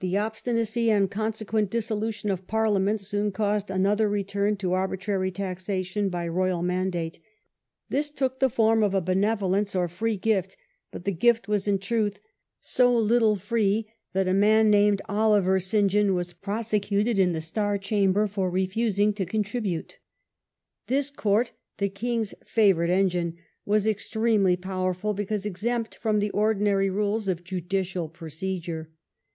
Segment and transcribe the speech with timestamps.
[0.00, 6.26] The obstinacy and consequent dissolution of Parliament soon caused another return to arbitrary taxation by
[6.26, 7.20] royal mandate.
[7.90, 10.56] This took the form of a" Benevo Law and Pre lence" or free gift,
[10.90, 12.18] but the gift was in truth
[12.62, 13.08] so rogative.
[13.08, 15.90] little free that a man named Oliver St.
[15.90, 19.98] John was prose cuted in the Star Chamber for refusing to contribute.
[20.86, 27.28] This court, the king's favourite engine, was extremely powerful, because exempt from the ordinary rules
[27.28, 28.86] of judicial pro cedure.